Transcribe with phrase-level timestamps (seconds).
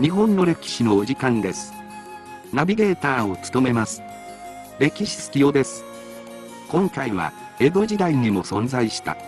[0.00, 1.74] 日本の歴史のお時間です。
[2.54, 4.02] ナビゲーターを務めます。
[4.78, 5.84] 歴史好きよです。
[6.70, 9.18] 今回は、江戸時代にも存在した、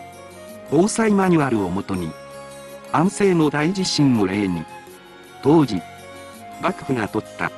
[0.71, 2.11] 防災マニュアルをもとに、
[2.91, 4.65] 安政の大地震を例に、
[5.43, 5.83] 当時、
[6.63, 7.53] 幕府が取った、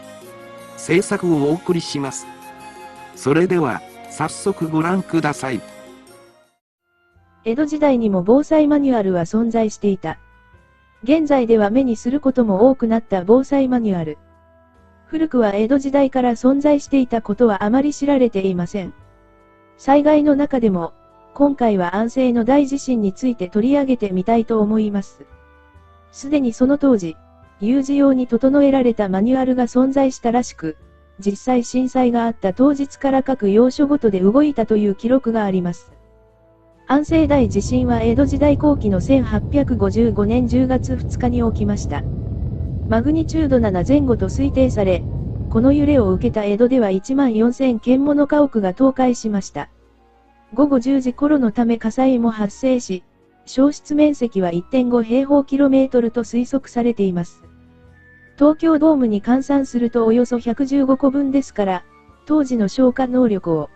[0.72, 2.26] 政策をお送りします。
[3.14, 5.60] それでは、早速ご覧ください。
[7.44, 10.18] 江戸時代にも防災マニュアルは存在していた。
[11.04, 14.16] 現在では目にすることも多くなった防災マニュアル。
[15.04, 18.94] 古くは江戸時代から存在していたことはあまり知られていません。
[19.76, 20.94] 災害の中でも、
[21.34, 25.26] 今回は安政の大地震について取り上げてみたいと思います。
[26.10, 27.18] すでにその当時、
[27.60, 30.78] 有事用に整えられたマニュアルが存在したらしく、
[31.18, 35.93] 実際震災があった当日から各要所ごとで動いたという記録があります。
[36.86, 42.04] 安政大地震は江戸時代後期の1855年10月2日に起きました。
[42.88, 45.02] マグニチュード7前後と推定され、
[45.48, 49.70] この揺れを受けた江戸では1万4000軒もの家屋が倒壊しました。
[50.52, 53.02] 午後10時頃のため火災も発生し、
[53.46, 57.44] 焼失面積は1.5平方キロメートルと推測されています。
[58.36, 61.84] 東京ドームに換算するとおよそ115個分ですから、
[62.26, 63.70] 当時の消火能力を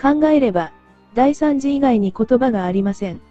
[0.00, 0.72] 考えれば、
[1.16, 3.22] 第3次以外に言葉がありません。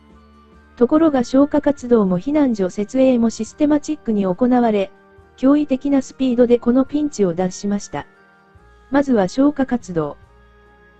[0.75, 4.91] ところが消火活動も避難所設営もシステマチックに行われ、
[5.37, 8.07] 驚異的なスピードでこのピンチを脱しました。
[8.89, 10.17] まずは消火活動。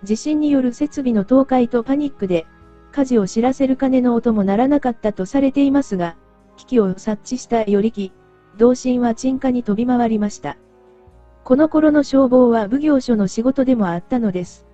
[0.04, 2.46] 地震による設備の倒壊とパニックで、
[2.92, 6.16] 火事を知らせる鐘の音も鳴らなかったとされていますが、
[6.56, 8.12] 危機を察知した与力、
[8.58, 10.56] 同心は鎮火に飛び回りました。
[11.44, 14.65] この頃の消防は奉行所の仕事でもあったのです。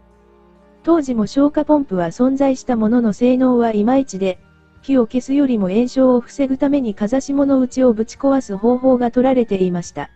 [0.83, 4.39] 当時も消火ポンプは存在したものの性能はいまいちで、
[4.81, 10.09] 火を消すよりも炎症を防ぐために風下の内をぶち壊す方法が取られていました。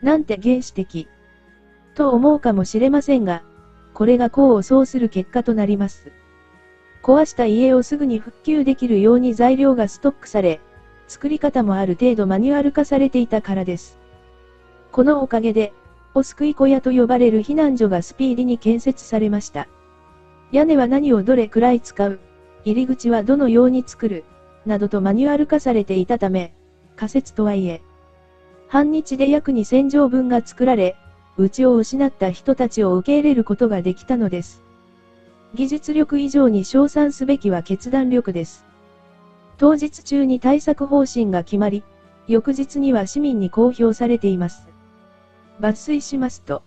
[0.00, 1.08] なんて原始的。
[1.94, 3.42] と思うかもしれませんが、
[3.92, 6.12] これが功を奏する結果となります。
[7.02, 10.60] 壊した家をすぐに復旧できるように材料がストックされ、
[11.08, 13.98] 作り方もある程度マニュアル化されていたからです。
[14.92, 15.72] このおかげで、
[16.14, 19.66] お救い小屋と呼ばれる避難所がスピーディに建設されました。
[20.52, 22.18] 屋根は何をどれくらい使う、
[22.64, 24.24] 入り口はどのように作る、
[24.66, 26.52] などとマニュアル化されていたため、
[26.96, 27.82] 仮説とはいえ、
[28.68, 30.96] 半日で約2000錠分が作られ、
[31.38, 34.62] 家を失った人たちを受け入れることができたのです。
[35.54, 38.66] 技術力以上に称賛すべきは決断力です。
[39.56, 41.82] 当日中に対策方針が決まり、
[42.26, 44.68] 翌日には市民に公表されています。
[45.60, 46.62] 抜粋しますと、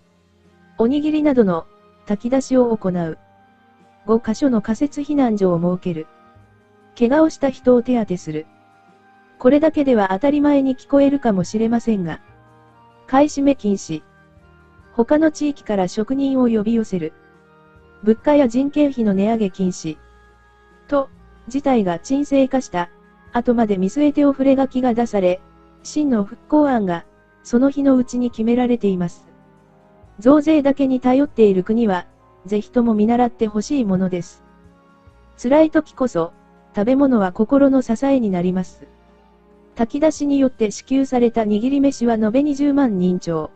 [0.78, 1.66] おにぎりなどの
[2.06, 3.18] 炊き出しを行う。
[4.06, 6.08] 5箇所の仮設避難所を設ける。
[6.98, 8.46] 怪我をした人を手当てする。
[9.40, 12.22] これだけでは当たり前に聞こえるかもしれませんが、
[13.08, 14.04] 買い占め禁止。
[14.94, 17.14] 他の地域から職人を呼び寄せる。
[18.04, 19.98] 物価や人件費の値上げ禁止。
[20.88, 21.10] と、
[21.48, 22.90] 事態が沈静化した、
[23.32, 25.42] 後まで見据えてお触れ書きが出され、
[25.82, 27.06] 真の復興案が、
[27.44, 29.28] その日のうちに決められています。
[30.20, 32.06] 増税だけに頼っている国は、
[32.46, 34.44] ぜひとも見習ってほしいものです。
[35.42, 36.34] 辛い時こそ、
[36.76, 38.88] 食べ物は心の支えになります。
[39.76, 43.52] 炊き出しによって支給された握り飯は延べ20万人超。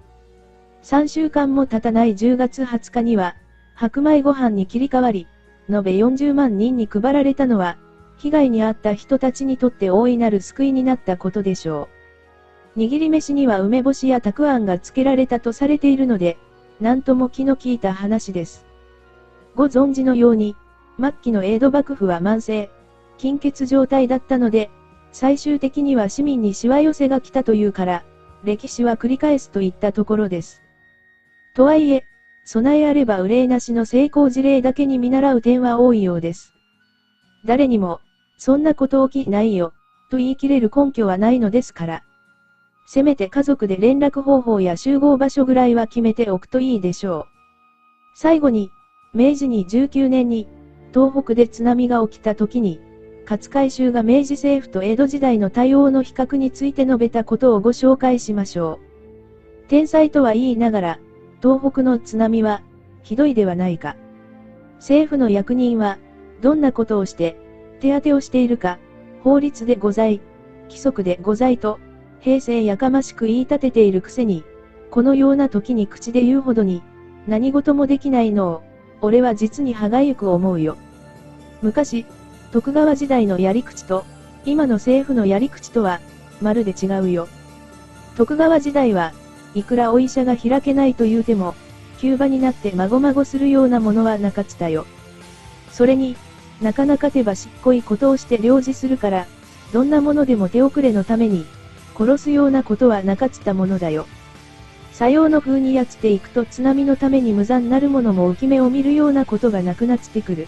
[0.84, 3.36] 3週間も経たない10月20日には、
[3.76, 5.28] 白米ご飯に切り替わり、
[5.70, 7.78] 延べ40万人に配られたのは、
[8.18, 11.88] 被害に遭った人たちにとって大いなる救いになったことでしょ
[12.76, 12.80] う。
[12.80, 16.38] 握り飯には梅干しやたくあんが付けられたとされているので、
[16.80, 18.67] なんとも気の利いた話です。
[19.58, 20.56] ご存知のように、
[21.00, 22.70] 末期の江戸幕府は慢性、
[23.18, 24.70] 金欠状態だったので、
[25.12, 28.06] 最終的には市民にしわ寄せが来たというから、
[28.44, 30.62] 歴史は繰り返すといったところです。
[31.56, 32.04] とはいえ、
[32.46, 36.54] 備えあれば憂いなしの成功事例だけに見習う点は多いようです。
[37.44, 38.00] 誰にも、
[38.38, 39.74] そんなこと起きないよ、
[40.12, 42.04] と言い切れる根拠はないのですから。
[42.86, 47.26] せめて家族で連絡方法や集合場所ぐらいは決めておくといいでしょう。
[48.14, 48.70] 最後に、
[49.14, 50.48] 明治に19年に、
[50.94, 52.80] 東北で津波が起きた時に、
[53.30, 58.80] 勝海舟が明治政府と江戸時代の対応の比較について述べたことをご紹介しましょ
[59.66, 59.68] う。
[59.68, 61.00] 天才とは言いながら、
[61.42, 62.62] 東北の津波は、
[63.04, 63.96] ひどいではないか。
[64.76, 65.98] 政府の役人は、
[66.42, 67.38] どんなことをして、
[67.80, 68.80] 手当てをしているか、
[69.24, 70.22] 法律でござい、
[70.70, 71.80] 規則でございと、
[72.22, 74.44] 平成やかましく言い立てているくせに、
[74.90, 76.82] このような時に口で言うほどに、
[77.28, 78.62] 何事もできないのを、
[79.02, 80.78] 俺は実に歯がゆく思うよ。
[81.62, 82.06] 昔、
[82.52, 84.06] 徳川時代のやり口と、
[84.46, 86.00] 今の政府のやり口とは、
[86.42, 87.28] まるで違うよ。
[88.16, 89.14] 徳川時代は、
[89.54, 91.56] いくらお医者が開けないと言うても、
[92.00, 94.86] 急場になってまごまごするようなものはなかったよ。
[95.72, 96.16] それに、
[96.62, 99.28] なかなか手ばしっこいことをして領事するから、
[99.74, 101.46] どんなものでも手遅れのために、
[101.98, 104.08] 殺すようなことはなかったものだよ。
[104.98, 110.48] さようの風にやっていくと津波のために無残なるものも浮き目を見るようなことがなくなってくる。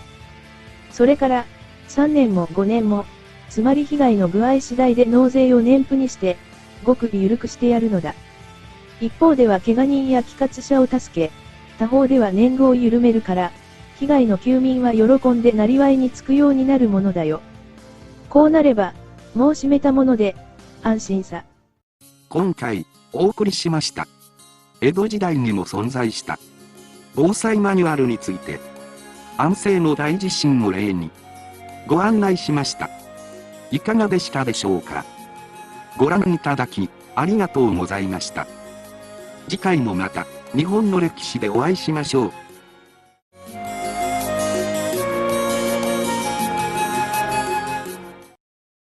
[0.90, 1.46] それから、
[1.90, 3.06] 3年も5年も、
[3.52, 6.36] つまり被害の具合次第で納税を年付にして、
[6.84, 8.16] ごく緩くしてやるのだ。
[9.00, 11.32] 一方では怪我人や帰活者を助け、
[11.78, 13.52] 他方では年貢を緩めるから、
[14.00, 17.42] 被害の休民は喜んでなりわいにつくようになるものだよ。
[18.32, 18.96] こうなれば、
[19.36, 20.36] もう閉めたもので、
[20.82, 21.44] 安心さ。
[22.30, 24.08] 今回、お送りしました。
[24.82, 26.40] 江戸時代にも存在した、
[27.16, 28.60] 防災マニュアルについて、
[29.38, 31.12] 安政の大地震を例に、
[31.88, 32.90] ご案内しました。
[33.72, 35.06] いかがでしたでしょうか？
[35.98, 38.48] ご覧いただき、ありがとうございました。
[39.50, 42.32] 次回もまた、日本の歴史でお会いしましょう。